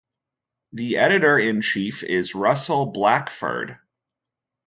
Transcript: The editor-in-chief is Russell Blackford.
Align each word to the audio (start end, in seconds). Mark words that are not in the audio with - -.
The 0.73 0.97
editor-in-chief 0.97 2.01
is 2.01 2.33
Russell 2.33 2.87
Blackford. 2.87 3.77